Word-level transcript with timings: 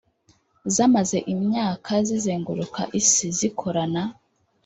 zamaze 0.75 1.17
imyaka 1.33 1.91
zizenguruka 2.07 2.81
isi, 2.99 3.27
zikorana 3.37 4.01